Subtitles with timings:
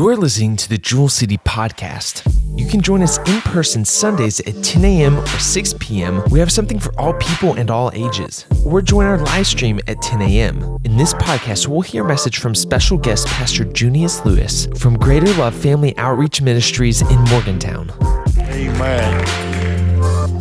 [0.00, 2.26] You're listening to the Jewel City Podcast.
[2.58, 5.18] You can join us in person Sundays at 10 a.m.
[5.18, 6.22] or 6 p.m.
[6.30, 8.46] We have something for all people and all ages.
[8.64, 10.78] Or join our live stream at 10 a.m.
[10.84, 15.34] In this podcast, we'll hear a message from special guest Pastor Junius Lewis from Greater
[15.34, 17.90] Love Family Outreach Ministries in Morgantown.
[18.38, 19.26] Amen.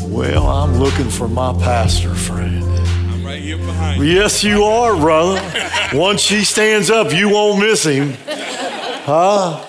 [0.09, 2.63] Well, I'm looking for my pastor friend.
[2.63, 4.09] I'm right here behind you.
[4.09, 5.41] Yes, you are, brother.
[5.93, 8.15] Once she stands up, you won't miss him.
[9.05, 9.65] Huh?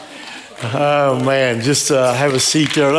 [0.63, 1.63] Oh, man.
[1.63, 2.93] Just uh, have a seat there.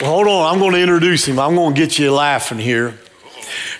[0.00, 0.52] Hold on.
[0.52, 1.38] I'm going to introduce him.
[1.38, 2.98] I'm going to get you laughing here.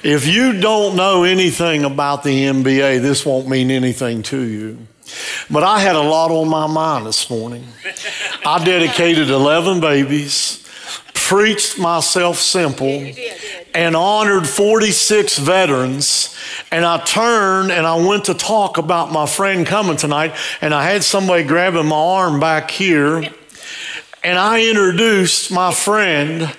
[0.03, 4.79] If you don't know anything about the NBA, this won't mean anything to you.
[5.51, 7.67] But I had a lot on my mind this morning.
[8.45, 10.64] I dedicated 11 babies,
[11.29, 13.11] preached myself simple,
[13.75, 16.37] and honored 46 veterans.
[16.71, 20.85] And I turned and I went to talk about my friend coming tonight, and I
[20.85, 23.31] had somebody grabbing my arm back here.
[24.25, 26.51] And I introduced my friend.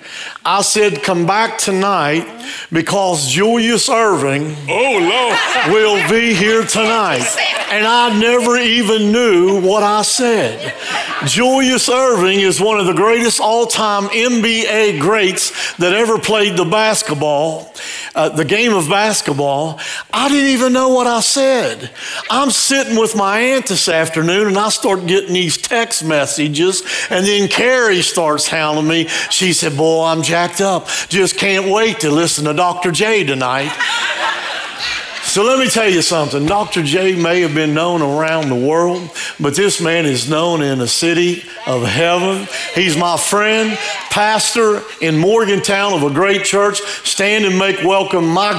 [0.45, 2.27] I said, Come back tonight
[2.71, 5.73] because Julius Erving Oh, Lord.
[5.73, 7.25] will be here tonight.
[7.71, 10.75] And I never even knew what I said.
[11.25, 16.65] Julius Erving is one of the greatest all time NBA greats that ever played the
[16.65, 17.73] basketball,
[18.15, 19.79] uh, the game of basketball.
[20.11, 21.91] I didn't even know what I said.
[22.29, 27.25] I'm sitting with my aunt this afternoon and I start getting these text messages, and
[27.25, 29.07] then Carrie starts hounding me.
[29.29, 30.87] She said, Boy, I'm jacked up.
[31.09, 32.91] Just can't wait to listen to Dr.
[32.91, 33.71] J tonight.
[35.35, 36.45] So let me tell you something.
[36.45, 36.81] Dr.
[36.81, 40.87] J may have been known around the world, but this man is known in the
[40.87, 42.47] city of heaven.
[42.73, 43.77] He's my friend,
[44.09, 46.79] pastor in Morgantown of a great church.
[47.03, 48.53] Stand and make welcome my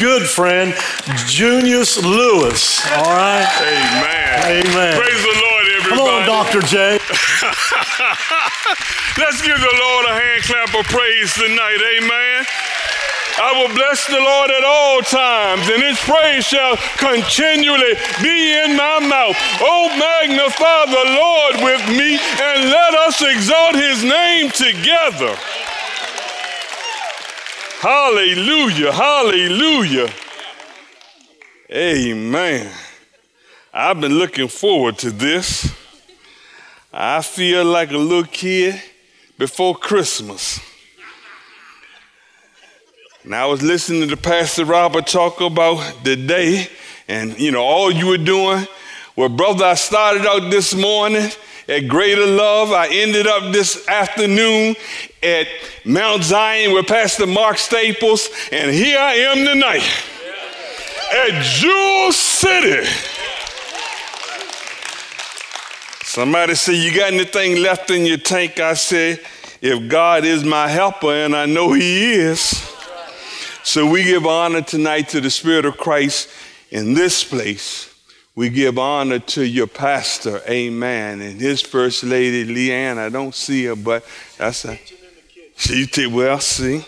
[0.00, 0.74] good friend,
[1.28, 2.84] Junius Lewis.
[2.96, 3.46] All right?
[3.60, 4.66] Amen.
[4.66, 5.00] Amen.
[5.00, 6.00] Praise the Lord, everybody.
[6.00, 6.62] Come on, Dr.
[6.62, 6.98] J.
[9.22, 11.78] Let's give the Lord a hand clap of praise tonight.
[11.96, 12.44] Amen.
[13.40, 18.76] I will bless the Lord at all times, and his praise shall continually be in
[18.76, 19.36] my mouth.
[19.60, 25.34] Oh, magnify the Lord with me, and let us exalt his name together.
[27.80, 30.10] Hallelujah, hallelujah.
[31.70, 32.72] Amen.
[33.72, 35.72] I've been looking forward to this.
[36.92, 38.82] I feel like a little kid
[39.38, 40.58] before Christmas.
[43.28, 46.66] And I was listening to Pastor Robert talk about the day,
[47.08, 48.66] and you know, all you were doing.
[49.16, 51.30] Well, brother, I started out this morning
[51.68, 52.72] at Greater Love.
[52.72, 54.76] I ended up this afternoon
[55.22, 55.46] at
[55.84, 59.84] Mount Zion with Pastor Mark Staples, and here I am tonight
[61.12, 62.88] at Jewel City.
[66.02, 68.58] Somebody said, You got anything left in your tank?
[68.58, 69.20] I said,
[69.60, 72.77] If God is my helper, and I know He is.
[73.68, 76.30] So we give honor tonight to the Spirit of Christ
[76.70, 77.94] in this place.
[78.34, 82.96] We give honor to your pastor, amen, and his first lady, Leanne.
[82.96, 84.06] I don't see her, but
[84.38, 84.80] that's a.
[85.58, 86.82] She did well, see.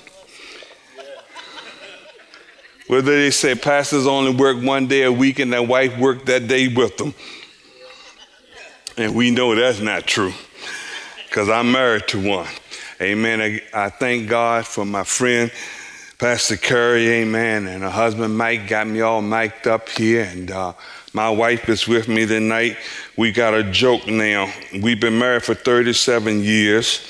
[2.86, 6.48] Whether they say pastors only work one day a week and their wife worked that
[6.48, 7.12] day with them.
[8.96, 10.32] And we know that's not true
[11.28, 12.48] because I'm married to one.
[13.02, 13.42] Amen.
[13.42, 15.52] I, I thank God for my friend,
[16.20, 20.74] Pastor Curry, amen, and her husband Mike got me all mic'd up here, and uh,
[21.14, 22.76] my wife is with me tonight.
[23.16, 24.52] We got a joke now.
[24.82, 27.00] We've been married for 37 years,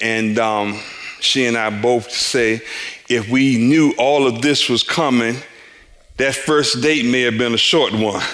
[0.00, 0.80] and um,
[1.20, 2.60] she and I both say
[3.08, 5.36] if we knew all of this was coming,
[6.16, 8.24] that first date may have been a short one.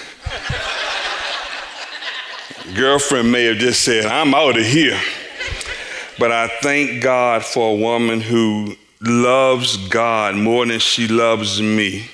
[2.74, 4.98] Girlfriend may have just said, I'm out of here.
[6.18, 8.76] But I thank God for a woman who
[9.06, 12.08] loves God more than she loves me.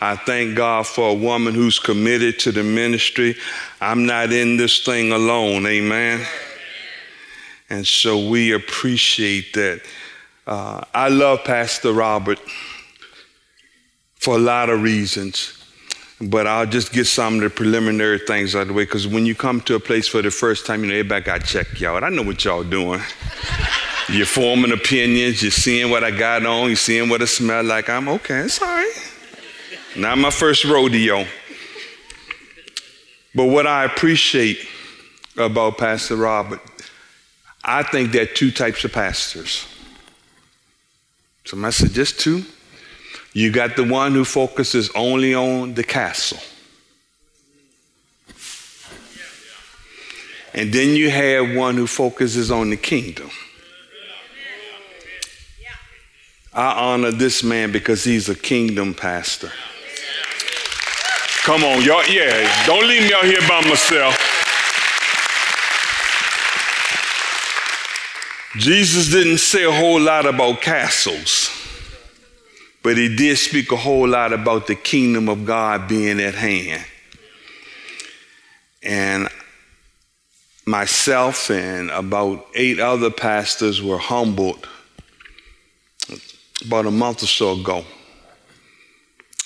[0.00, 3.36] I thank God for a woman who's committed to the ministry.
[3.80, 6.26] I'm not in this thing alone, amen.
[7.70, 9.82] And so we appreciate that.
[10.46, 12.38] Uh, I love Pastor Robert
[14.16, 15.52] for a lot of reasons.
[16.20, 19.26] But I'll just get some of the preliminary things out of the way because when
[19.26, 21.78] you come to a place for the first time, you know, everybody got to check
[21.78, 22.02] y'all.
[22.02, 23.00] I know what y'all doing.
[24.08, 27.88] You're forming opinions, you're seeing what I got on, you're seeing what it smell like.
[27.88, 29.12] I'm okay, it's all right.
[29.96, 31.26] Not my first rodeo.
[33.34, 34.58] But what I appreciate
[35.36, 36.60] about Pastor Robert,
[37.64, 39.66] I think there are two types of pastors.
[41.44, 42.44] Somebody said, just two?
[43.32, 46.38] You got the one who focuses only on the castle.
[50.54, 53.30] And then you have one who focuses on the kingdom.
[56.56, 59.52] I honor this man because he's a kingdom pastor.
[61.44, 62.02] Come on, y'all.
[62.06, 64.16] Yeah, don't leave me out here by myself.
[68.56, 71.50] Jesus didn't say a whole lot about castles,
[72.82, 76.86] but he did speak a whole lot about the kingdom of God being at hand.
[78.82, 79.28] And
[80.64, 84.66] myself and about eight other pastors were humbled
[86.66, 87.84] about a month or so ago.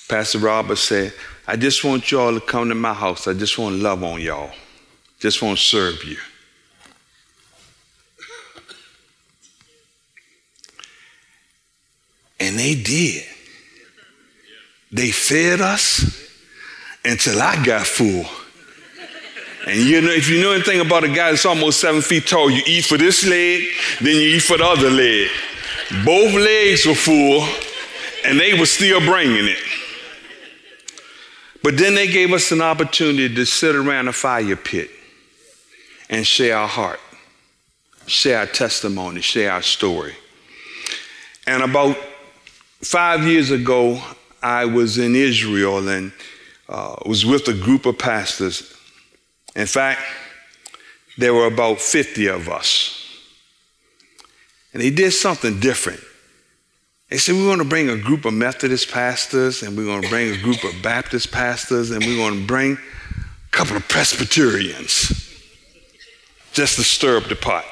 [0.08, 1.12] Pastor Robert said,
[1.46, 3.28] I just want y'all to come to my house.
[3.28, 4.50] I just want to love on y'all.
[5.18, 6.16] Just want to serve you.
[12.40, 13.24] And they did.
[14.90, 16.28] They fed us
[17.04, 18.24] until I got full.
[19.66, 22.50] And you know, if you know anything about a guy that's almost seven feet tall,
[22.50, 23.64] you eat for this leg,
[24.00, 25.28] then you eat for the other leg.
[26.04, 27.46] Both legs were full,
[28.24, 29.58] and they were still bringing it.
[31.62, 34.90] But then they gave us an opportunity to sit around a fire pit
[36.08, 37.00] and share our heart,
[38.06, 40.14] share our testimony, share our story.
[41.46, 41.96] And about
[42.82, 44.00] five years ago,
[44.42, 46.12] I was in Israel and
[46.68, 48.74] uh, was with a group of pastors.
[49.56, 50.00] In fact,
[51.18, 52.89] there were about 50 of us.
[54.72, 56.00] And they did something different.
[57.08, 60.08] They said, We're going to bring a group of Methodist pastors, and we're going to
[60.08, 65.26] bring a group of Baptist pastors, and we're going to bring a couple of Presbyterians
[66.52, 67.64] just to stir up the pot.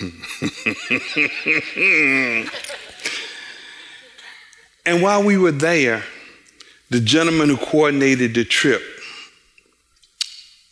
[4.86, 6.04] and while we were there,
[6.90, 8.82] the gentleman who coordinated the trip,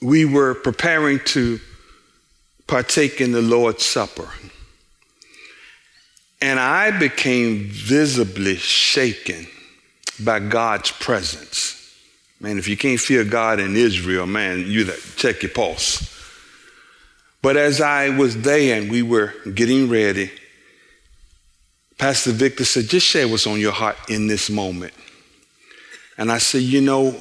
[0.02, 1.60] we were preparing to
[2.66, 4.28] partake in the Lord's Supper.
[6.40, 9.46] And I became visibly shaken
[10.20, 11.72] by God's presence.
[12.40, 16.12] Man, if you can't feel God in Israel, man, you check your pulse.
[17.40, 20.30] But as I was there and we were getting ready,
[21.96, 24.92] Pastor Victor said, just share what's on your heart in this moment.
[26.18, 27.14] And I said, you know,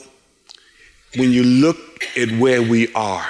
[1.16, 3.26] when you look at where we are,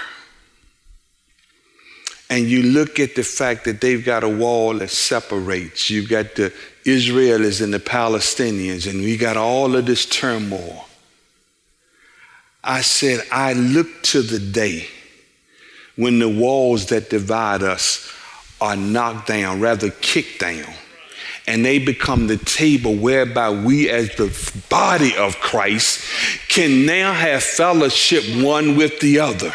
[2.30, 6.36] and you look at the fact that they've got a wall that separates, you've got
[6.36, 10.86] the Israelis and the Palestinians, and we got all of this turmoil.
[12.64, 14.88] I said, I look to the day
[15.96, 18.12] when the walls that divide us
[18.60, 20.74] are knocked down, rather kicked down,
[21.48, 24.36] and they become the table whereby we, as the
[24.68, 26.04] body of Christ,
[26.48, 29.54] can now have fellowship one with the other.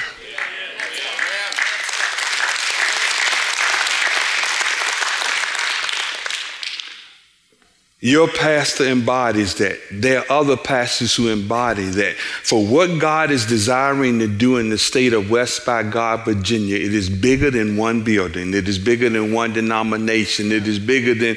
[8.02, 9.78] Your pastor embodies that.
[9.92, 12.16] There are other pastors who embody that.
[12.16, 16.76] For what God is desiring to do in the state of West by God, Virginia,
[16.76, 21.14] it is bigger than one building, it is bigger than one denomination, it is bigger
[21.14, 21.36] than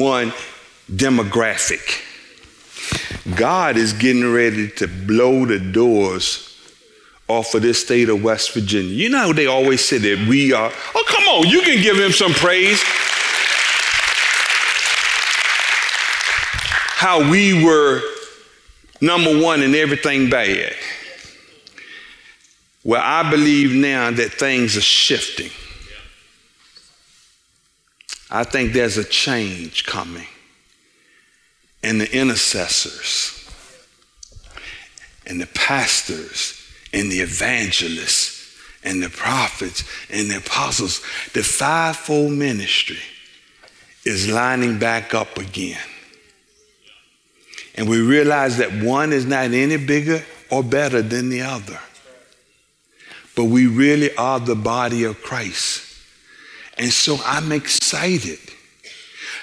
[0.00, 0.32] one
[0.90, 2.00] demographic.
[3.36, 6.50] God is getting ready to blow the doors
[7.28, 8.90] off of this state of West Virginia.
[8.90, 12.12] You know, they always say that we are, oh, come on, you can give him
[12.12, 12.82] some praise.
[17.04, 18.00] How we were
[19.02, 20.72] number one in everything bad.
[22.82, 25.50] Well, I believe now that things are shifting.
[28.30, 30.26] I think there's a change coming.
[31.82, 33.50] And the intercessors,
[35.26, 36.58] and the pastors,
[36.94, 41.02] and the evangelists, and the prophets, and the apostles,
[41.34, 42.96] the fivefold ministry
[44.06, 45.76] is lining back up again.
[47.74, 51.78] And we realize that one is not any bigger or better than the other.
[53.34, 55.82] But we really are the body of Christ.
[56.78, 58.38] And so I'm excited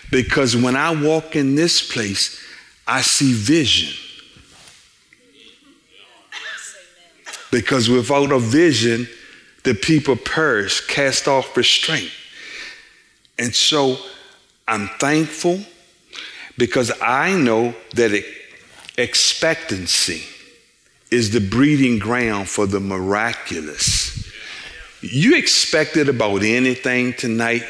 [0.10, 2.42] because when I walk in this place,
[2.88, 3.98] I see vision.
[7.52, 9.08] Because without a vision,
[9.64, 12.12] the people perish, cast off restraint.
[13.38, 13.98] And so
[14.68, 15.60] I'm thankful
[16.62, 18.24] because I know that
[18.96, 20.22] expectancy
[21.10, 24.32] is the breeding ground for the miraculous.
[25.02, 27.64] You expected about anything tonight?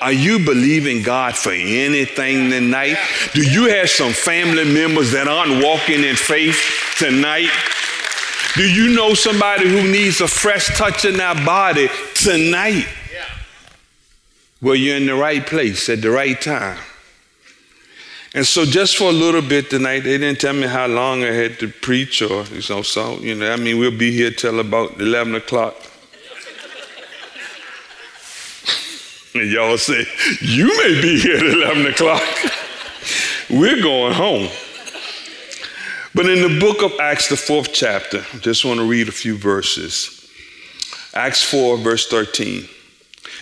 [0.00, 2.96] Are you believing God for anything tonight?
[3.34, 7.50] Do you have some family members that aren't walking in faith tonight?
[8.54, 12.86] Do you know somebody who needs a fresh touch in their body tonight?
[14.62, 16.78] Well, you're in the right place at the right time.
[18.38, 21.32] And so, just for a little bit tonight, they didn't tell me how long I
[21.32, 24.60] had to preach or, you know, so, you know, I mean, we'll be here till
[24.60, 25.74] about 11 o'clock.
[29.34, 30.06] and y'all say,
[30.40, 32.22] You may be here at 11 o'clock.
[33.50, 34.48] We're going home.
[36.14, 39.12] But in the book of Acts, the fourth chapter, I just want to read a
[39.12, 40.30] few verses.
[41.12, 42.68] Acts 4, verse 13.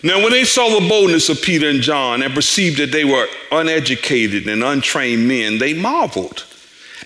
[0.03, 3.27] Now, when they saw the boldness of Peter and John and perceived that they were
[3.51, 6.45] uneducated and untrained men, they marveled.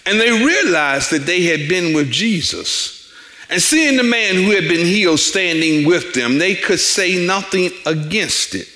[0.06, 3.12] And they realized that they had been with Jesus.
[3.48, 7.70] And seeing the man who had been healed standing with them, they could say nothing
[7.86, 8.68] against it.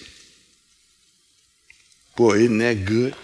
[2.17, 3.15] Boy, isn't that good?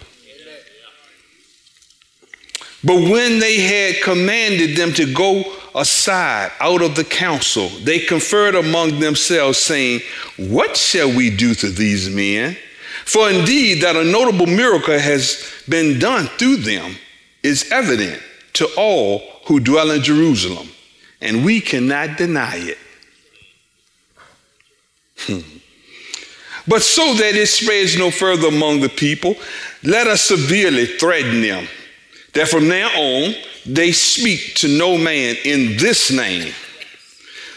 [2.83, 5.43] But when they had commanded them to go
[5.75, 10.01] aside out of the council, they conferred among themselves, saying,
[10.37, 12.57] What shall we do to these men?
[13.05, 16.95] For indeed, that a notable miracle has been done through them
[17.43, 18.21] is evident
[18.53, 20.69] to all who dwell in Jerusalem,
[21.21, 22.77] and we cannot deny it.
[25.17, 25.39] Hmm.
[26.67, 29.35] But so that it spreads no further among the people,
[29.83, 31.67] let us severely threaten them
[32.33, 33.33] that from now on
[33.65, 36.53] they speak to no man in this name.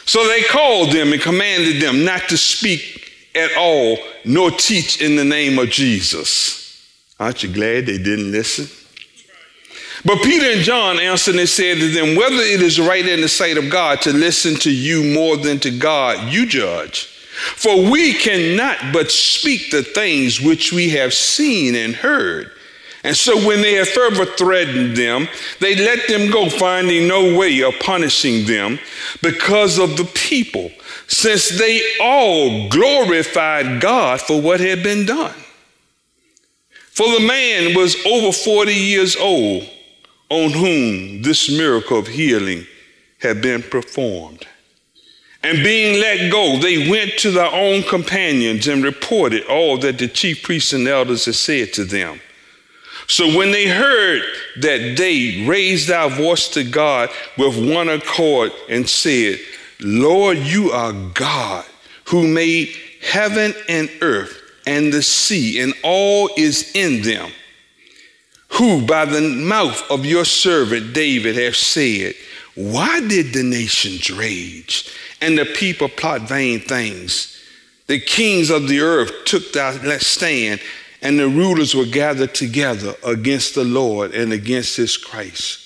[0.07, 5.17] So they called them and commanded them not to speak at all, nor teach in
[5.17, 6.65] the name of Jesus.
[7.19, 8.69] Aren't you glad they didn't listen?
[10.05, 13.29] But Peter and John answered and said to them, Whether it is right in the
[13.29, 17.07] sight of God to listen to you more than to God, you judge.
[17.57, 22.53] For we cannot but speak the things which we have seen and heard.
[23.05, 25.29] And so when they had further threatened them,
[25.61, 28.79] they let them go, finding no way of punishing them
[29.23, 30.71] because of the people,
[31.07, 35.35] since they all glorified God for what had been done.
[36.93, 39.69] For the man was over 40 years old
[40.31, 42.67] on whom this miracle of healing
[43.21, 44.47] had been performed.
[45.43, 50.09] And being let go, they went to their own companions and reported all that the
[50.09, 52.21] chief priests and elders had said to them.
[53.07, 54.23] So when they heard
[54.61, 59.39] that, they raised our voice to God with one accord and said,
[59.81, 61.65] Lord, you are God
[62.07, 67.31] who made heaven and earth and the sea and all is in them,
[68.49, 72.15] who by the mouth of your servant David have said,
[72.55, 77.31] Why did the nations rage and the people plot vain things?
[77.87, 80.61] The kings of the earth took their stand
[81.05, 85.61] and the rulers were gathered together against the Lord and against his Christ.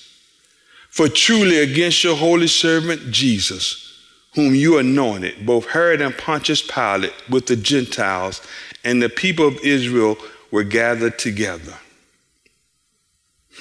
[0.89, 4.03] For truly against your holy servant Jesus,
[4.35, 8.41] whom you anointed, both Herod and Pontius Pilate with the Gentiles
[8.83, 10.17] and the people of Israel
[10.51, 11.75] were gathered together.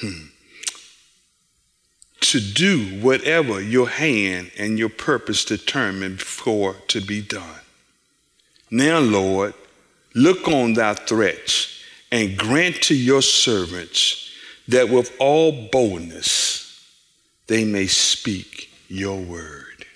[0.01, 0.27] Hmm.
[2.21, 7.61] To do whatever your hand and your purpose determined for to be done.
[8.69, 9.55] Now, Lord,
[10.19, 14.33] Look on thy threats and grant to your servants
[14.67, 16.85] that with all boldness
[17.47, 19.87] they may speak your word.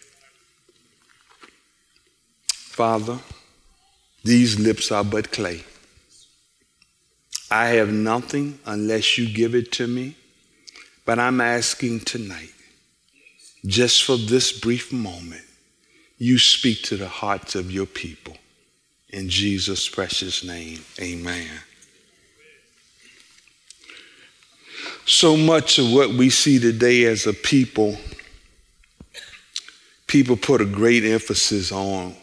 [2.46, 3.18] Father,
[4.22, 5.64] these lips are but clay.
[7.50, 10.14] I have nothing unless you give it to me,
[11.04, 12.54] but I'm asking tonight,
[13.66, 15.42] just for this brief moment,
[16.16, 18.36] you speak to the hearts of your people.
[19.12, 21.50] In Jesus' precious name, amen.
[25.04, 27.98] So much of what we see today as a people,
[30.06, 32.16] people put a great emphasis on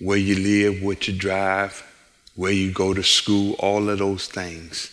[0.00, 1.84] where you live, what you drive,
[2.36, 4.90] where you go to school, all of those things.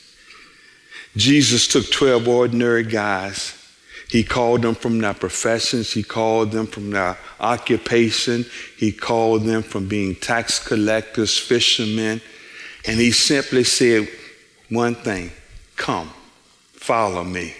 [1.15, 3.60] Jesus took 12 ordinary guys
[4.11, 5.93] he called them from their professions.
[5.93, 8.45] He called them from their occupation.
[8.77, 12.19] He called them from being tax collectors, fishermen.
[12.85, 14.09] And he simply said
[14.69, 15.31] one thing
[15.77, 16.09] come,
[16.73, 17.53] follow me.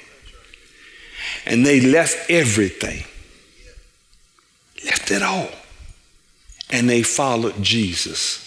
[1.46, 3.06] And they left everything,
[4.84, 5.48] left it all.
[6.70, 8.46] And they followed Jesus.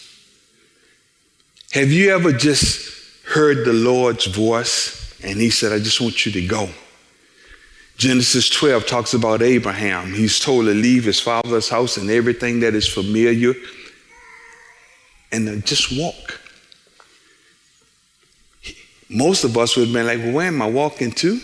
[1.72, 2.86] Have you ever just
[3.24, 6.68] heard the Lord's voice and he said, I just want you to go?
[7.96, 10.12] Genesis 12 talks about Abraham.
[10.12, 13.54] He's told to leave his father's house and everything that is familiar
[15.30, 16.40] and just walk.
[19.08, 21.40] Most of us would have been like, well, where am I walking to?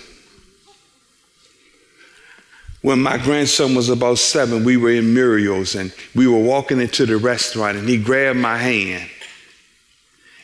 [2.82, 7.04] When my grandson was about seven, we were in Muriel's and we were walking into
[7.04, 9.08] the restaurant and he grabbed my hand.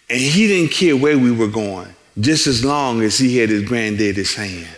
[0.09, 3.65] And he didn't care where we were going, just as long as he had his
[3.65, 4.69] granddaddy's hand.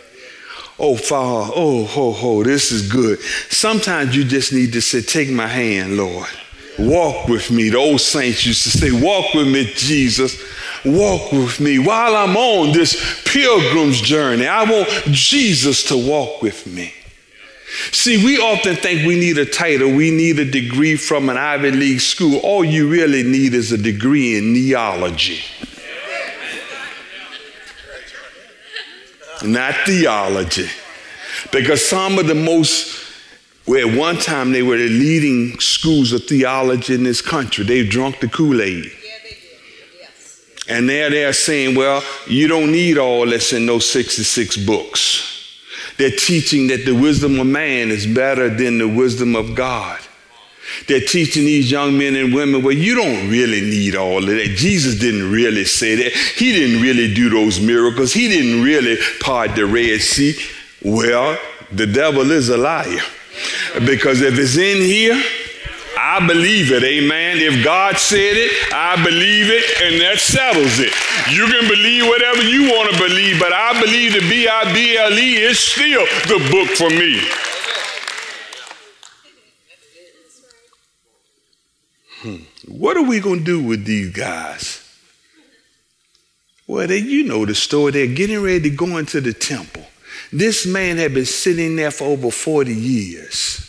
[0.78, 3.20] Oh, Father, oh, ho, ho, this is good.
[3.50, 6.28] Sometimes you just need to say, Take my hand, Lord.
[6.78, 7.70] Walk with me.
[7.70, 10.40] The old saints used to say, Walk with me, Jesus.
[10.84, 14.46] Walk with me while I'm on this pilgrim's journey.
[14.46, 16.94] I want Jesus to walk with me.
[17.90, 21.72] See, we often think we need a title, we need a degree from an Ivy
[21.72, 22.38] League school.
[22.38, 25.40] All you really need is a degree in neology.
[29.44, 30.68] Not theology.
[31.52, 33.06] Because some of the most,
[33.66, 37.64] well, at one time they were the leading schools of theology in this country.
[37.64, 38.90] They've drunk the Kool Aid.
[40.68, 45.24] And now they're saying, well, you don't need all this in those 66 books.
[45.96, 49.98] They're teaching that the wisdom of man is better than the wisdom of God.
[50.86, 54.54] They're teaching these young men and women, well, you don't really need all of that.
[54.56, 56.12] Jesus didn't really say that.
[56.12, 58.12] He didn't really do those miracles.
[58.12, 60.34] He didn't really part the Red Sea.
[60.82, 61.38] Well,
[61.72, 63.00] the devil is a liar.
[63.84, 65.22] Because if it's in here,
[65.98, 67.38] I believe it, amen.
[67.38, 70.94] If God said it, I believe it, and that settles it.
[71.30, 74.96] You can believe whatever you want to believe, but I believe the B I B
[74.96, 77.20] L E is still the book for me.
[82.20, 82.36] Hmm.
[82.66, 84.84] What are we going to do with these guys?
[86.66, 87.92] Well, they, you know the story.
[87.92, 89.84] They're getting ready to go into the temple.
[90.32, 93.64] This man had been sitting there for over 40 years.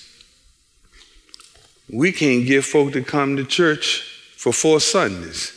[1.91, 4.01] We can't get folk to come to church
[4.36, 5.53] for four Sundays.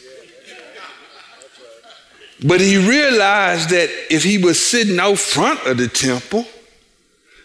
[2.45, 6.45] But he realized that if he was sitting out front of the temple,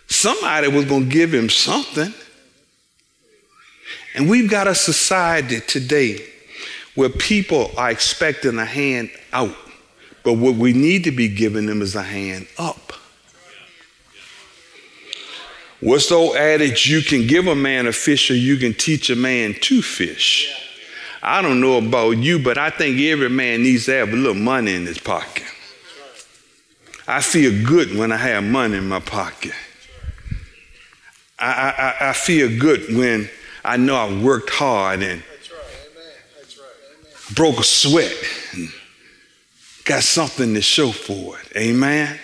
[0.08, 2.13] somebody was going to give him something.
[4.17, 6.27] And we've got a society today
[6.95, 9.56] where people are expecting a hand out,
[10.23, 12.93] but what we need to be giving them is a hand up.
[15.80, 16.88] What's the old adage?
[16.88, 20.51] You can give a man a fish or you can teach a man to fish.
[21.21, 24.34] I don't know about you, but I think every man needs to have a little
[24.34, 25.45] money in his pocket.
[27.08, 29.53] I feel good when I have money in my pocket.
[31.38, 33.30] I, I, I feel good when
[33.67, 35.21] I know I worked hard and
[37.36, 38.15] broke a sweat
[38.53, 38.69] and
[39.84, 41.51] got something to show for it.
[41.58, 42.17] Amen.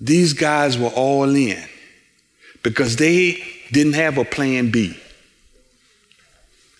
[0.00, 1.62] These guys were all in
[2.64, 4.96] because they didn't have a plan B.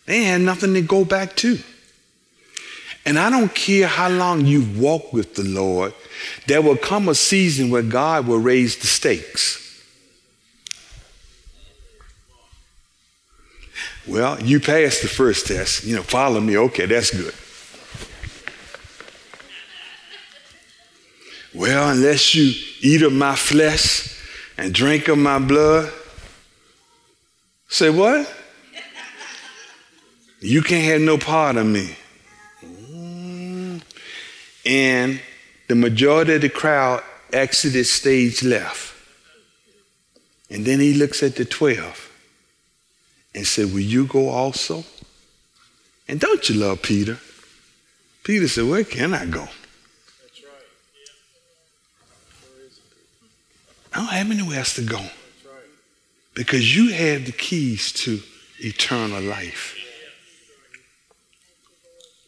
[0.06, 1.60] They had nothing to go back to.
[3.06, 5.94] And I don't care how long you've walked with the Lord,
[6.48, 9.71] there will come a season where God will raise the stakes.
[14.06, 15.84] Well, you passed the first test.
[15.84, 16.56] You know, follow me.
[16.56, 17.34] Okay, that's good.
[21.54, 24.18] Well, unless you eat of my flesh
[24.56, 25.92] and drink of my blood,
[27.68, 28.32] say what?
[30.40, 31.94] You can't have no part of me.
[32.64, 33.80] Mm.
[34.66, 35.20] And
[35.68, 38.94] the majority of the crowd exited stage left.
[40.50, 42.11] And then he looks at the 12
[43.34, 44.84] and said, Will you go also?
[46.08, 47.18] And don't you love Peter?
[48.24, 49.48] Peter said, Where can I go?
[53.94, 55.00] I don't have anywhere else to go.
[56.34, 58.20] Because you have the keys to
[58.58, 59.76] eternal life.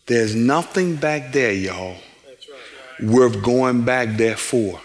[0.07, 1.97] There's nothing back there, y'all,
[3.03, 4.81] worth going back there for.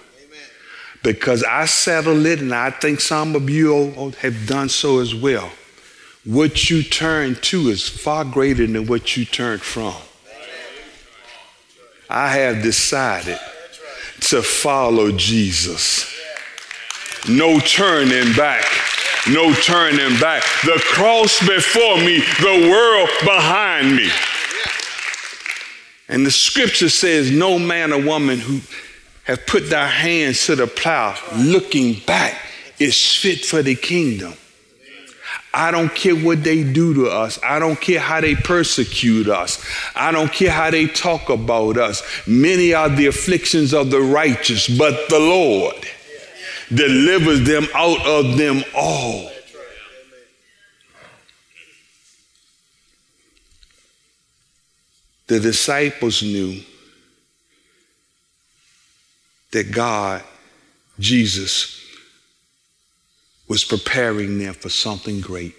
[1.04, 5.52] Because I settled it, and I think some of you have done so as well.
[6.26, 9.96] What you turn to is far greater than what you turned from.
[12.10, 13.40] I have decided
[14.22, 16.14] to follow Jesus.
[17.28, 18.66] No turning back.
[19.30, 20.44] No turning back.
[20.64, 24.10] The cross before me, the world behind me.
[26.08, 28.62] And the scripture says, No man or woman who
[29.26, 32.36] have put their hands to the plow looking back
[32.80, 34.34] is fit for the kingdom.
[35.54, 37.40] I don't care what they do to us.
[37.44, 39.66] I don't care how they persecute us.
[39.96, 42.04] I don't care how they talk about us.
[42.28, 45.88] Many are the afflictions of the righteous, but the Lord
[46.74, 49.32] delivers them out of them all.
[55.26, 56.62] The disciples knew
[59.52, 60.24] that God,
[61.00, 61.79] Jesus,
[63.50, 65.56] was preparing them for something great.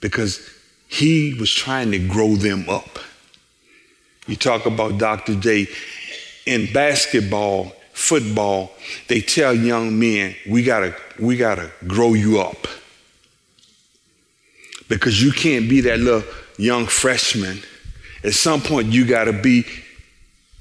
[0.00, 0.48] Because
[0.86, 3.00] he was trying to grow them up.
[4.28, 5.34] You talk about Dr.
[5.34, 5.66] J.
[6.46, 8.70] In basketball, football,
[9.08, 12.68] they tell young men, we gotta, we gotta grow you up.
[14.88, 16.22] Because you can't be that little
[16.58, 17.60] young freshman.
[18.22, 19.64] At some point, you gotta be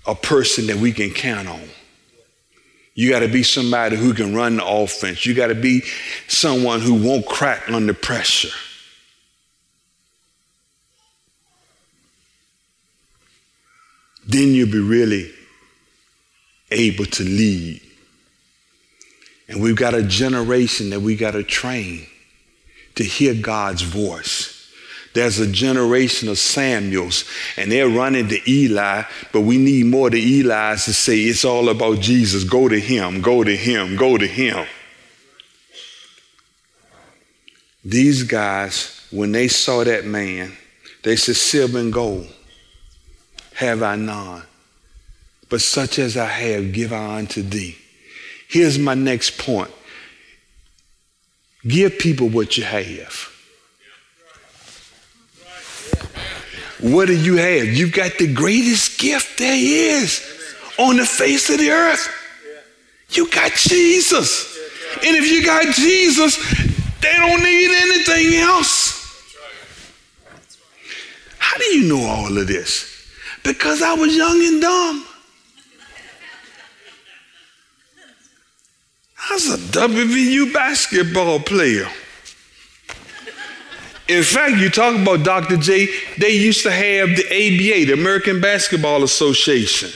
[0.07, 1.61] a person that we can count on.
[2.95, 5.25] You got to be somebody who can run the offense.
[5.25, 5.83] You got to be
[6.27, 8.55] someone who won't crack under pressure.
[14.25, 15.31] Then you'll be really
[16.71, 17.81] able to lead.
[19.47, 22.07] And we've got a generation that we got to train
[22.95, 24.52] to hear God's voice.
[25.13, 30.17] There's a generation of Samuels, and they're running to Eli, but we need more to
[30.17, 32.43] Eli's to say it's all about Jesus.
[32.43, 34.65] Go to him, go to him, go to him.
[37.85, 40.57] These guys, when they saw that man,
[41.03, 42.27] they said, Silver and gold
[43.55, 44.43] have I none,
[45.49, 47.77] but such as I have give I unto thee.
[48.47, 49.71] Here's my next point
[51.67, 53.32] give people what you have.
[56.83, 57.67] What do you have?
[57.67, 60.21] You've got the greatest gift there is
[60.77, 62.09] on the face of the earth.
[63.11, 64.57] You got Jesus.
[64.97, 66.35] And if you got Jesus,
[66.99, 69.01] they don't need anything else.
[71.37, 73.07] How do you know all of this?
[73.43, 75.05] Because I was young and dumb.
[79.29, 81.87] I was a WVU basketball player.
[84.07, 85.57] In fact, you talk about Dr.
[85.57, 85.87] J,
[86.17, 89.91] they used to have the ABA, the American Basketball Association.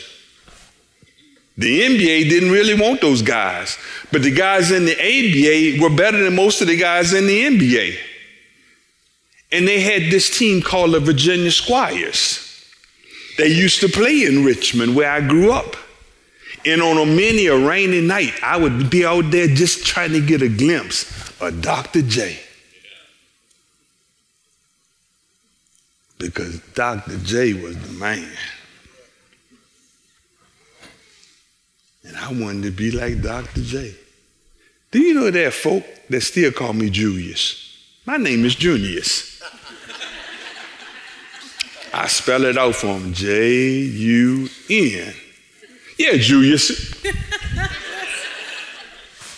[1.58, 3.78] The NBA didn't really want those guys,
[4.12, 7.44] but the guys in the ABA were better than most of the guys in the
[7.44, 7.98] NBA.
[9.52, 12.44] And they had this team called the Virginia Squires.
[13.38, 15.76] They used to play in Richmond, where I grew up.
[16.66, 20.22] And on a many a rainy night, I would be out there just trying to
[20.22, 21.06] get a glimpse
[21.42, 22.02] of Dr.
[22.02, 22.40] J.
[26.18, 27.18] because Dr.
[27.18, 28.30] J was the man.
[32.04, 33.62] And I wanted to be like Dr.
[33.62, 33.94] J.
[34.92, 37.64] Do you know there are folk that still call me Julius?
[38.06, 39.42] My name is Junius.
[41.94, 45.14] I spell it out for them J U N.
[45.98, 46.94] Yeah, Julius.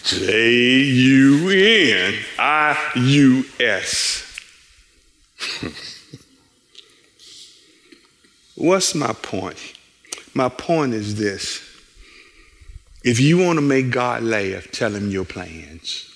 [0.04, 4.26] J U N I U S.
[8.60, 9.58] What's my point?
[10.34, 11.62] My point is this.
[13.06, 16.14] If you want to make God laugh, tell him your plans.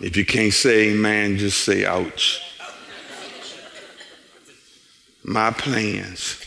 [0.00, 2.42] If you can't say amen, just say ouch.
[5.22, 6.42] My plans.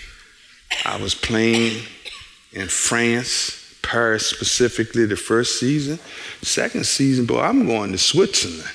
[0.85, 1.83] I was playing
[2.51, 5.99] in France, Paris specifically, the first season.
[6.41, 8.71] Second season, boy, I'm going to Switzerland.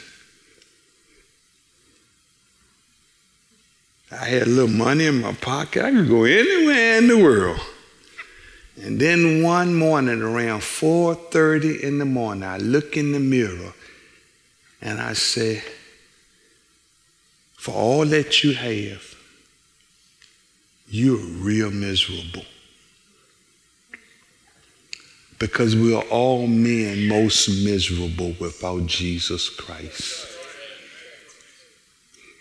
[4.13, 5.85] I had a little money in my pocket.
[5.85, 7.61] I could go anywhere in the world.
[8.83, 13.73] And then one morning around 4:30 in the morning, I look in the mirror
[14.81, 15.63] and I say,
[17.57, 19.15] for all that you have,
[20.89, 22.45] you're real miserable.
[25.39, 30.32] Because we are all men most miserable without Jesus Christ.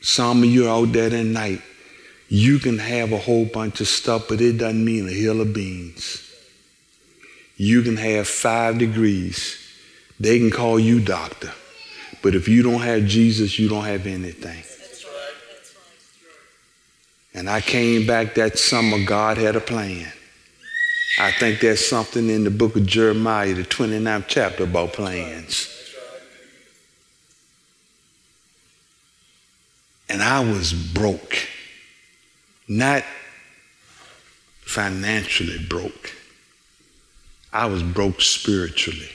[0.01, 1.61] Some of you out there tonight,
[2.27, 5.53] you can have a whole bunch of stuff, but it doesn't mean a hill of
[5.53, 6.27] beans.
[7.55, 9.57] You can have five degrees.
[10.19, 11.51] They can call you doctor.
[12.21, 14.63] But if you don't have Jesus, you don't have anything.
[17.33, 20.11] And I came back that summer, God had a plan.
[21.19, 25.80] I think there's something in the book of Jeremiah, the 29th chapter, about plans.
[30.11, 31.37] And I was broke.
[32.67, 33.05] Not
[34.59, 36.13] financially broke.
[37.53, 39.07] I was broke spiritually.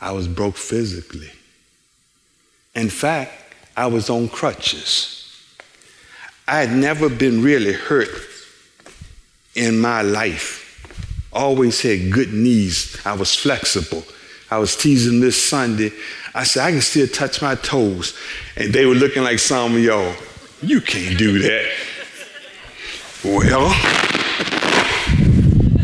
[0.00, 1.30] I was broke physically.
[2.74, 3.32] In fact,
[3.76, 5.44] I was on crutches.
[6.48, 8.08] I had never been really hurt
[9.54, 11.28] in my life.
[11.34, 12.98] Always had good knees.
[13.04, 14.04] I was flexible.
[14.56, 15.92] I was teasing this Sunday.
[16.34, 18.18] I said, I can still touch my toes.
[18.56, 20.14] And they were looking like some of y'all.
[20.62, 21.70] You can't do that.
[23.22, 23.66] Well,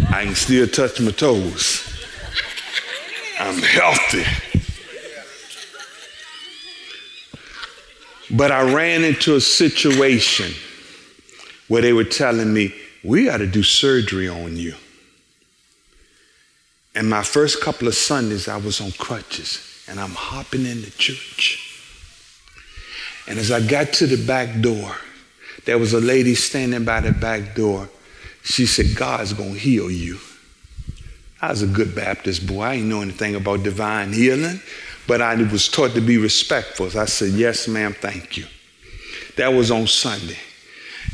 [0.09, 1.87] I can still touch my toes.
[3.39, 4.25] I'm healthy.
[8.31, 10.51] But I ran into a situation
[11.69, 14.75] where they were telling me, we got to do surgery on you.
[16.95, 20.91] And my first couple of Sundays, I was on crutches and I'm hopping in the
[20.91, 21.69] church.
[23.27, 24.95] And as I got to the back door,
[25.65, 27.89] there was a lady standing by the back door.
[28.43, 30.19] She said, God's going to heal you.
[31.41, 32.63] I was a good Baptist boy.
[32.63, 34.61] I didn't know anything about divine healing,
[35.07, 36.91] but I was taught to be respectful.
[36.91, 38.47] So I said, Yes, ma'am, thank you.
[39.37, 40.39] That was on Sunday.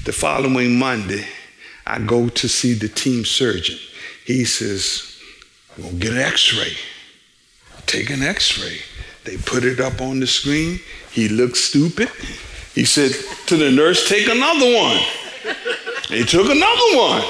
[0.05, 1.25] The following Monday,
[1.87, 3.79] I go to see the team surgeon.
[4.25, 5.08] He says,
[5.79, 6.77] We'll get an x ray.
[7.87, 8.79] Take an x ray.
[9.25, 10.81] They put it up on the screen.
[11.13, 12.11] He looked stupid.
[12.75, 13.13] He said
[13.47, 14.99] to the nurse, Take another one.
[16.09, 17.23] He took another one.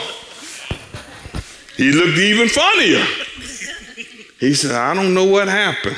[1.77, 3.05] He looked even funnier.
[4.41, 5.97] He said, I don't know what happened.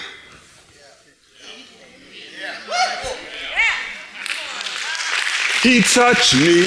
[5.63, 6.65] He touched me.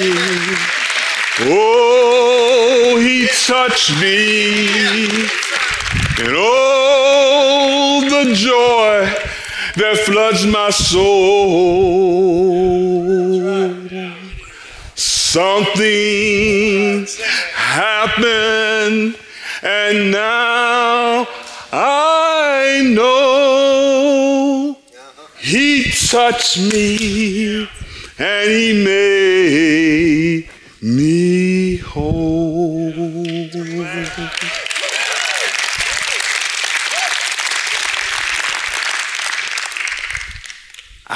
[1.40, 5.43] Oh, he touched me.
[6.16, 9.04] And oh, the joy
[9.74, 12.54] that floods my soul.
[14.94, 17.04] Something
[17.54, 19.16] happened,
[19.64, 21.26] and now
[21.72, 24.78] I know
[25.40, 27.68] He touched me
[28.20, 30.48] and He made
[30.80, 32.43] me whole.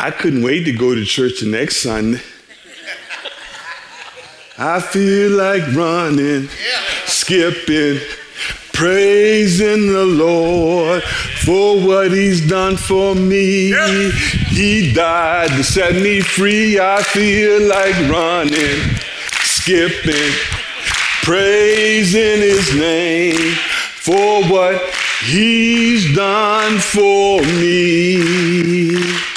[0.01, 2.21] I couldn't wait to go to church the next Sunday.
[4.57, 6.49] I feel like running,
[7.07, 7.99] skipping,
[8.73, 13.75] praising the Lord for what He's done for me.
[14.51, 16.79] He died to set me free.
[16.79, 18.79] I feel like running,
[19.43, 20.33] skipping,
[21.25, 23.57] praising His name
[23.97, 24.81] for what
[25.25, 29.28] He's done for me.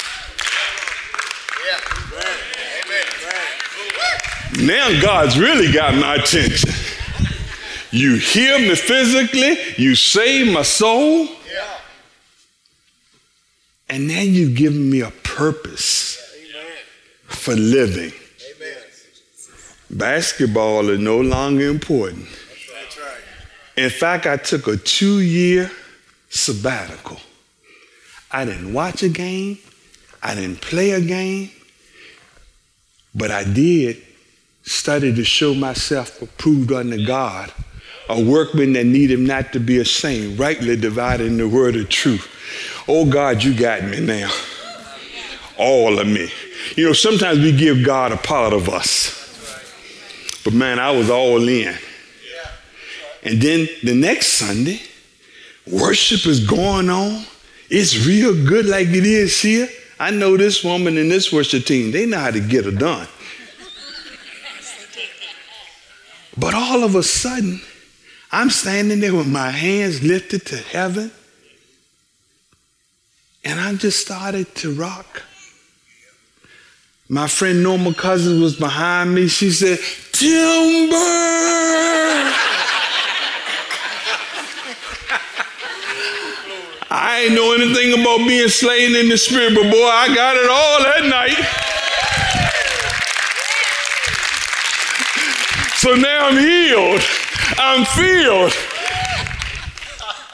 [4.62, 6.70] Now God's really got my attention.
[7.90, 11.78] You hear me physically, you save my soul, yeah.
[13.88, 16.16] and now you've given me a purpose
[17.26, 18.12] for living.
[18.56, 18.82] Amen.
[19.90, 22.26] Basketball is no longer important.
[23.76, 25.72] In fact, I took a two year
[26.30, 27.18] sabbatical.
[28.30, 29.58] I didn't watch a game,
[30.22, 31.50] I didn't play a game,
[33.12, 34.00] but I did
[34.62, 37.52] study to show myself approved unto God,
[38.08, 42.28] a workman that needed not to be ashamed, rightly dividing the word of truth.
[42.88, 44.30] Oh God, you got me now.
[45.58, 46.30] All of me.
[46.76, 49.18] You know, sometimes we give God a part of us.
[50.44, 51.76] But man, I was all in.
[53.22, 54.80] And then the next Sunday,
[55.70, 57.24] worship is going on.
[57.70, 59.68] It's real good like it is here.
[60.00, 63.06] I know this woman and this worship team, they know how to get it done.
[66.36, 67.60] But all of a sudden,
[68.30, 71.10] I'm standing there with my hands lifted to heaven,
[73.44, 75.22] and I just started to rock.
[77.08, 79.28] My friend Norma Cousins was behind me.
[79.28, 79.78] She said,
[80.12, 80.96] Timber!
[86.94, 90.48] I ain't know anything about being slain in the spirit, but boy, I got it
[90.48, 91.81] all that night.
[95.82, 97.02] So now I'm healed,
[97.58, 98.52] I'm filled,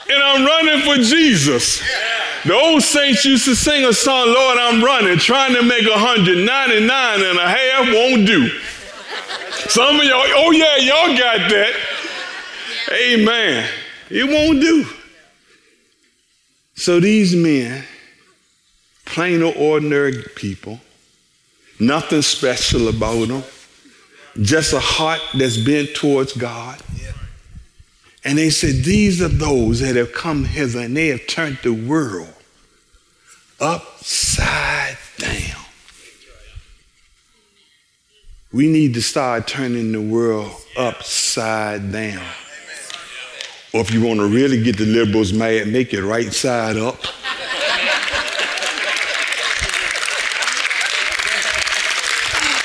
[0.07, 1.81] and I'm running for Jesus.
[2.45, 7.21] The old saints used to sing a song, Lord, I'm running, trying to make 199
[7.21, 8.49] and a half won't do.
[9.69, 11.73] Some of y'all, oh yeah, y'all got that.
[12.91, 13.67] Amen.
[14.11, 14.85] It won't do.
[16.75, 17.85] So these men,
[19.03, 20.79] plain or ordinary people,
[21.79, 23.43] nothing special about them
[24.41, 26.79] just a heart that's bent towards God.
[28.23, 31.73] And they said, These are those that have come hither and they have turned the
[31.73, 32.33] world
[33.59, 35.61] upside down.
[38.51, 42.25] We need to start turning the world upside down.
[43.73, 46.99] Or if you want to really get the liberals mad, make it right side up.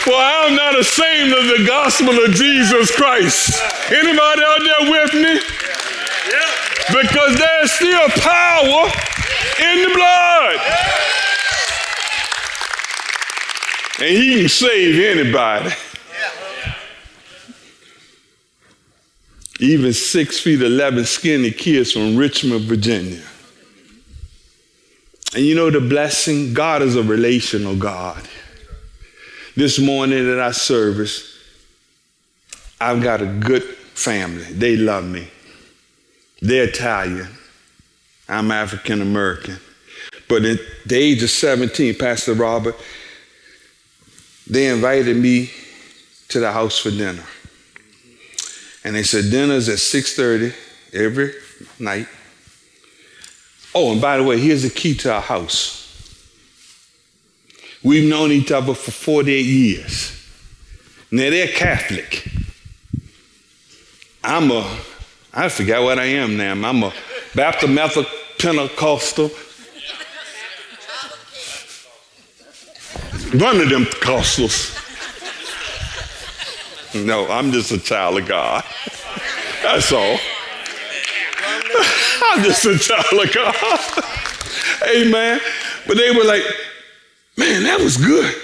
[0.04, 3.58] For I'm not ashamed of the gospel of Jesus Christ.
[3.90, 5.40] Anybody out there with me?
[6.88, 8.92] Because there's still power
[9.60, 10.60] in the blood.
[14.00, 15.74] And he can save anybody.
[19.58, 23.22] Even six feet 11 skinny kids from Richmond, Virginia.
[25.34, 26.52] And you know the blessing?
[26.52, 28.28] God is a relational God.
[29.56, 31.38] This morning at our service,
[32.80, 34.44] I've got a good family.
[34.44, 35.28] They love me.
[36.40, 37.28] They're Italian.
[38.28, 39.58] I'm African American.
[40.28, 42.74] But at the age of 17, Pastor Robert,
[44.48, 45.50] they invited me
[46.28, 47.24] to the house for dinner.
[48.82, 50.52] And they said dinner's at 6:30
[50.92, 51.32] every
[51.78, 52.08] night.
[53.72, 55.83] Oh, and by the way, here's the key to our house.
[57.84, 60.10] We've known each other for 48 years.
[61.10, 62.26] Now they're Catholic.
[64.24, 64.78] I'm a,
[65.34, 66.52] I forgot what I am now.
[66.52, 66.92] I'm a
[67.34, 69.28] Baptist Methodist Pentecostal.
[73.38, 74.80] One of them Pentecostals.
[77.04, 78.64] No, I'm just a child of God.
[79.62, 80.16] That's all.
[82.22, 83.54] I'm just a child of God.
[84.96, 85.40] Amen.
[85.86, 86.42] But they were like,
[87.36, 88.34] man, that was good.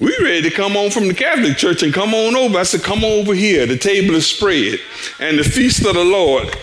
[0.00, 2.58] We ready to come on from the Catholic Church and come on over.
[2.58, 3.64] I said, come over here.
[3.64, 4.80] The table is spread.
[5.20, 6.56] And the feast of the Lord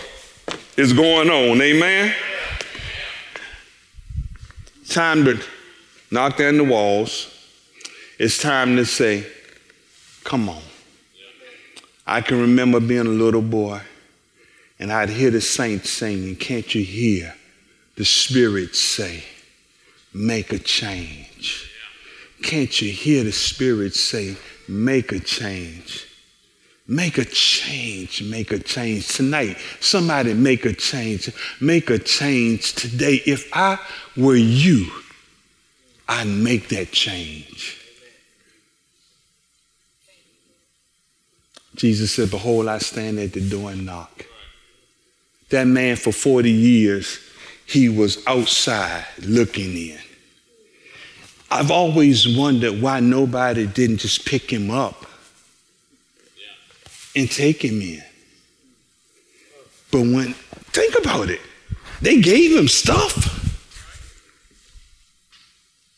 [0.76, 1.60] is going on.
[1.62, 2.14] Amen.
[4.88, 5.42] Time to
[6.10, 7.28] knock down the walls.
[8.18, 9.26] It's time to say,
[10.24, 10.62] come on.
[12.06, 13.80] I can remember being a little boy
[14.78, 17.34] and I'd hear the saints singing, Can't you hear
[17.94, 19.24] the Spirit say,
[20.14, 21.70] Make a change?
[22.42, 24.36] Can't you hear the Spirit say,
[24.68, 26.06] Make a change?
[26.88, 29.56] Make a change, make a change tonight.
[29.80, 33.22] Somebody make a change, make a change today.
[33.24, 33.78] If I
[34.16, 34.90] were you,
[36.08, 37.78] I'd make that change.
[41.76, 44.26] Jesus said, Behold, I stand at the door and knock.
[45.50, 47.18] That man for 40 years,
[47.72, 49.98] he was outside looking in.
[51.50, 55.06] I've always wondered why nobody didn't just pick him up
[57.16, 58.02] and take him in.
[59.90, 60.34] But when,
[60.72, 61.40] think about it,
[62.00, 63.38] they gave him stuff.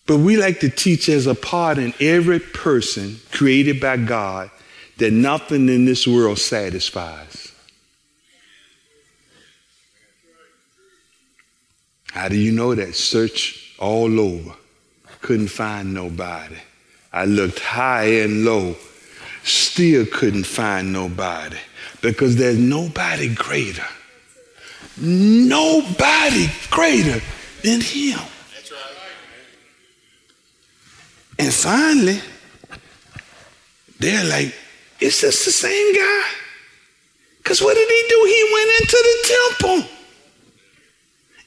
[0.06, 4.50] But we like to teach as a part in every person created by God
[4.98, 7.43] that nothing in this world satisfies.
[12.14, 12.94] How do you know that?
[12.94, 14.54] Search all over.
[15.20, 16.54] Couldn't find nobody.
[17.12, 18.76] I looked high and low.
[19.42, 21.56] Still couldn't find nobody.
[22.02, 23.86] Because there's nobody greater.
[24.96, 27.20] Nobody greater
[27.64, 28.20] than him.
[28.54, 28.94] That's right.
[31.40, 32.20] And finally,
[33.98, 34.54] they're like,
[35.00, 36.28] is this the same guy?
[37.38, 38.24] Because what did he do?
[38.24, 39.93] He went into the temple.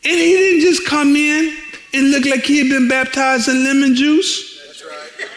[0.03, 1.57] And he didn't just come in
[1.93, 4.61] and look like he had been baptized in lemon juice.
[4.65, 5.29] That's right.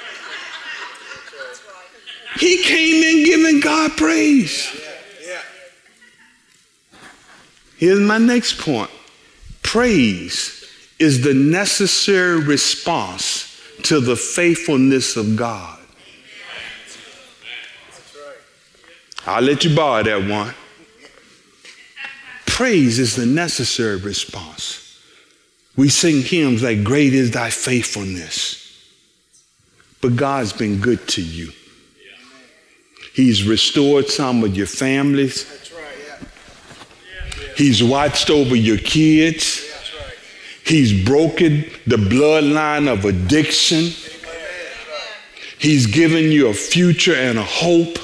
[2.38, 4.68] He came in giving God praise.
[5.23, 5.33] Yeah.
[5.33, 6.99] Yeah.
[7.77, 8.90] Here's my next point
[9.62, 10.61] praise
[10.99, 13.46] is the necessary response
[13.85, 15.79] to the faithfulness of God.
[19.27, 20.55] I'll let you borrow that one.
[22.51, 25.01] Praise is the necessary response.
[25.77, 28.59] We sing hymns like, Great is thy faithfulness.
[30.03, 31.53] But God's been good to you.
[33.15, 35.47] He's restored some of your families.
[37.57, 39.67] He's watched over your kids.
[40.65, 43.93] He's broken the bloodline of addiction.
[45.59, 47.99] He's given you a future and a hope.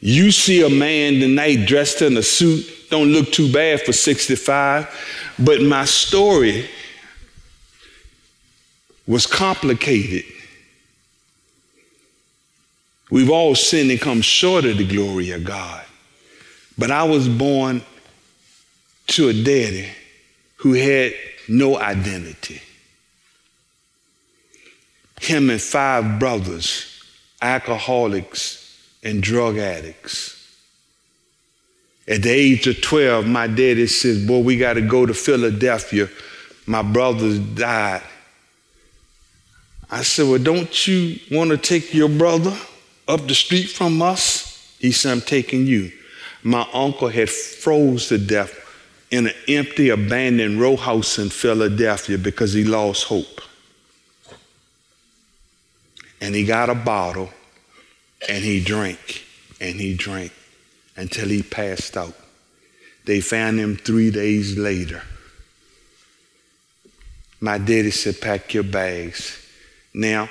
[0.00, 4.88] You see a man tonight dressed in a suit, don't look too bad for 65,
[5.38, 6.68] but my story
[9.06, 10.24] was complicated.
[13.10, 15.84] We've all sinned and come short of the glory of God.
[16.78, 17.82] But I was born
[19.08, 19.88] to a daddy
[20.56, 21.12] who had
[21.48, 22.62] no identity.
[25.20, 27.02] Him and five brothers,
[27.42, 28.60] alcoholics
[29.02, 30.39] and drug addicts.
[32.08, 36.08] At the age of 12, my daddy says, Boy, we got to go to Philadelphia.
[36.66, 38.02] My brothers died.
[39.90, 42.56] I said, Well, don't you want to take your brother
[43.06, 44.76] up the street from us?
[44.78, 45.92] He said, I'm taking you.
[46.42, 48.56] My uncle had froze to death
[49.10, 53.40] in an empty, abandoned row house in Philadelphia because he lost hope.
[56.20, 57.30] And he got a bottle
[58.28, 59.24] and he drank
[59.60, 60.32] and he drank
[60.96, 62.14] until he passed out.
[63.04, 65.02] They found him three days later.
[67.40, 69.44] My daddy said, Pack your bags.
[69.94, 70.28] Now,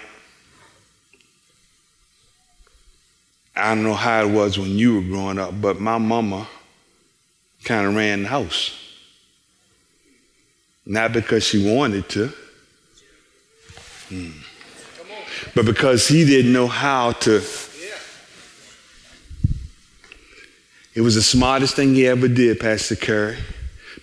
[3.56, 6.48] I don't know how it was when you were growing up, but my mama
[7.64, 8.76] kind of ran the house.
[10.86, 12.32] Not because she wanted to,
[14.08, 14.32] hmm.
[15.54, 17.42] but because he didn't know how to.
[21.00, 23.38] It was the smartest thing he ever did, Pastor Curry.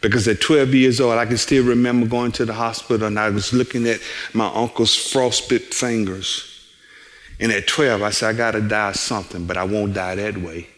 [0.01, 3.29] Because at 12 years old, I can still remember going to the hospital and I
[3.29, 4.01] was looking at
[4.33, 6.71] my uncle's frostbit fingers.
[7.39, 10.39] And at 12, I said, I got to die something, but I won't die that
[10.39, 10.69] way.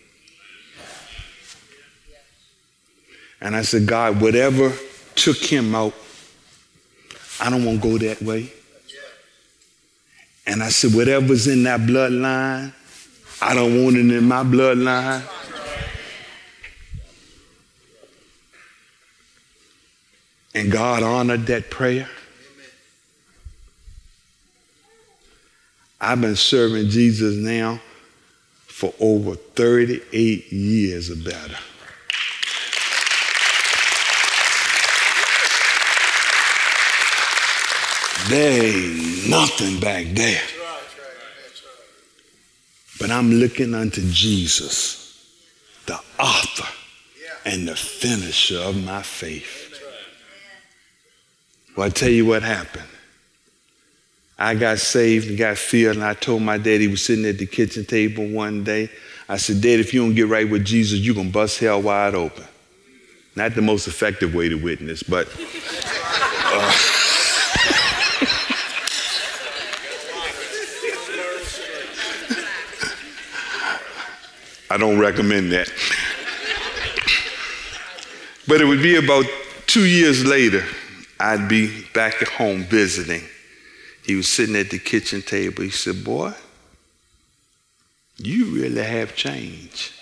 [3.40, 4.72] And I said, God, whatever
[5.14, 5.94] took him out,
[7.40, 8.52] I don't want to go that way.
[10.48, 12.72] And I said, whatever's in that bloodline,
[13.40, 15.38] I don't want it in my bloodline.
[20.59, 22.09] And God honored that prayer.
[26.00, 27.80] I've been serving Jesus now
[28.66, 31.54] for over 38 years or better.
[38.28, 40.42] There ain't nothing back there.
[42.98, 45.24] But I'm looking unto Jesus,
[45.86, 46.66] the author
[47.44, 49.67] and the finisher of my faith.
[51.76, 52.84] Well, I tell you what happened.
[54.38, 57.38] I got saved and got filled, and I told my dad he was sitting at
[57.38, 58.88] the kitchen table one day.
[59.28, 61.82] I said, Dad, if you don't get right with Jesus, you're going to bust hell
[61.82, 62.44] wide open.
[63.34, 65.28] Not the most effective way to witness, but.
[65.28, 66.72] Uh,
[74.70, 75.72] I don't recommend that.
[78.46, 79.24] But it would be about
[79.66, 80.64] two years later,
[81.20, 83.22] I'd be back at home visiting.
[84.04, 85.62] He was sitting at the kitchen table.
[85.62, 86.32] He said, Boy,
[88.16, 89.92] you really have changed.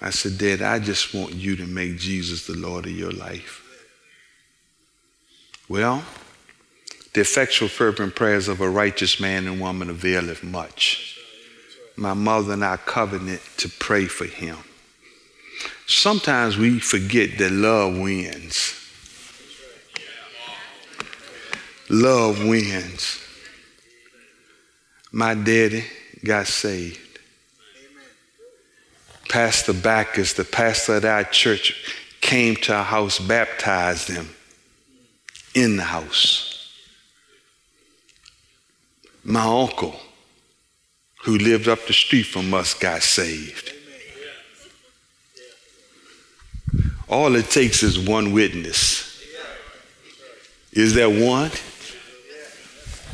[0.00, 3.62] I said, Dad, I just want you to make Jesus the Lord of your life.
[5.68, 6.04] Well,
[7.14, 11.18] the effectual, fervent prayers of a righteous man and woman availeth much.
[11.96, 14.58] My mother and I covenant to pray for him.
[15.86, 18.74] Sometimes we forget that love wins.
[21.88, 23.20] Love wins.
[25.12, 25.84] My daddy
[26.24, 27.00] got saved.
[29.28, 34.28] Pastor Backus, the pastor of our church, came to our house, baptized him
[35.54, 36.72] in the house.
[39.24, 39.96] My uncle,
[41.24, 43.75] who lived up the street from us, got saved.
[47.08, 49.22] All it takes is one witness.
[50.72, 51.50] Is there one?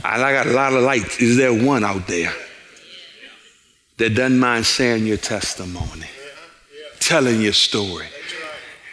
[0.04, 1.20] I got a lot of lights.
[1.20, 2.32] Is there one out there
[3.98, 6.06] that doesn't mind sharing your testimony,
[6.98, 8.06] telling your story?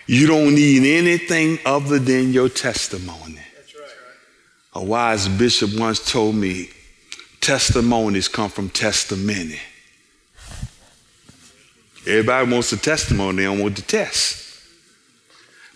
[0.06, 3.40] You don't need anything other than your testimony.
[4.74, 6.70] A wise bishop once told me
[7.42, 9.60] testimonies come from testimony.
[12.06, 14.49] Everybody wants a testimony, they don't want the test.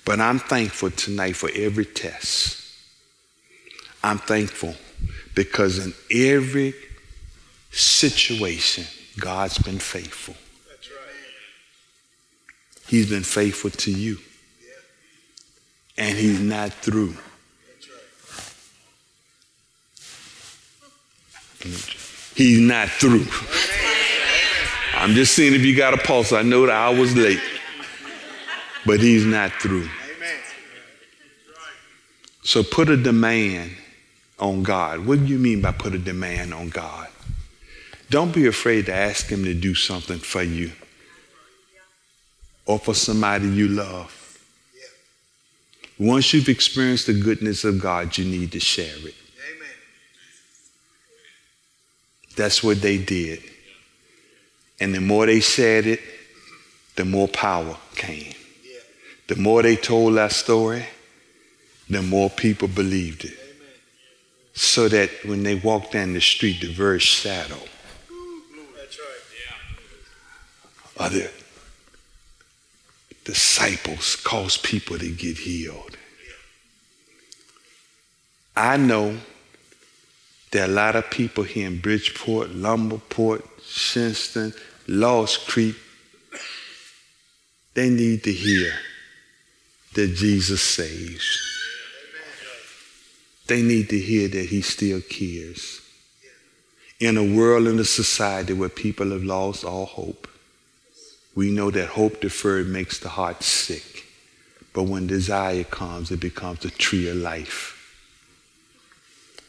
[0.06, 2.60] But I'm thankful tonight for every test.
[4.04, 4.76] I'm thankful
[5.34, 6.74] because in every
[7.72, 8.86] situation,
[9.18, 10.36] God's been faithful.
[10.70, 10.97] That's right.
[12.88, 14.18] He's been faithful to you.
[15.97, 17.16] And he's not through.
[22.36, 23.26] He's not through.
[24.95, 26.34] I'm just seeing if you got a pulse.
[26.34, 27.39] I know that I was late
[28.86, 29.90] but he's not through.
[32.44, 33.72] So put a demand
[34.40, 35.06] on God.
[35.06, 37.08] What do you mean by put a demand on God?
[38.10, 40.72] Don't be afraid to ask him to do something for you
[42.66, 44.20] or for somebody you love.
[45.98, 49.16] Once you've experienced the goodness of God, you need to share it.
[52.36, 53.44] That's what they did.
[54.80, 56.02] And the more they said it,
[56.96, 58.34] the more power came.
[59.34, 60.86] The more they told that story,
[61.90, 63.36] the more people believed it.
[64.54, 67.58] So that when they walked down the street, the very shadow
[70.98, 71.32] of the
[73.24, 75.98] disciples caused people to get healed.
[78.56, 79.18] I know
[80.52, 84.56] there are a lot of people here in Bridgeport, Lumberport, Shinnston,
[84.88, 85.76] Lost Creek.
[87.74, 88.76] They need to hear
[89.94, 91.39] that Jesus saves.
[93.48, 95.82] They need to hear that he still cares.
[97.00, 100.28] In a world and a society where people have lost all hope,
[101.36, 104.06] we know that hope deferred makes the heart sick.
[104.74, 107.72] But when desire comes, it becomes a tree of life.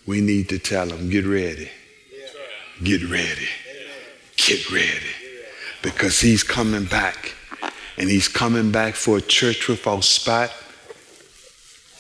[0.07, 1.71] We need to tell them, get ready.
[2.83, 3.49] Get ready.
[4.37, 5.13] Get ready.
[5.83, 7.35] Because he's coming back.
[7.97, 10.53] And he's coming back for a church without spot,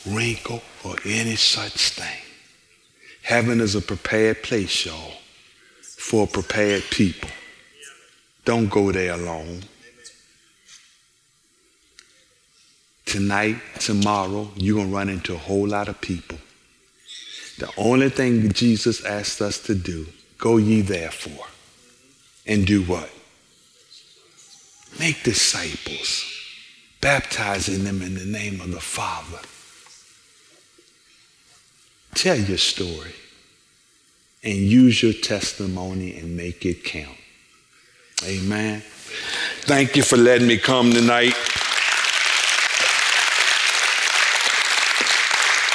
[0.06, 2.20] wrinkle, or any such thing.
[3.22, 5.12] Heaven is a prepared place, y'all,
[5.82, 7.30] for prepared people.
[8.44, 9.62] Don't go there alone.
[13.06, 16.38] Tonight, tomorrow, you're going to run into a whole lot of people.
[17.58, 20.06] The only thing Jesus asked us to do,
[20.38, 21.46] go ye therefore.
[22.46, 23.10] And do what?
[24.98, 26.24] Make disciples,
[27.00, 29.40] baptizing them in the name of the Father.
[32.14, 33.14] Tell your story
[34.44, 37.18] and use your testimony and make it count.
[38.24, 38.82] Amen.
[39.62, 41.34] Thank you for letting me come tonight.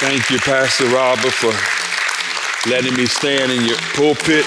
[0.00, 1.52] Thank you, Pastor Robert, for
[2.70, 4.46] letting me stand in your pulpit.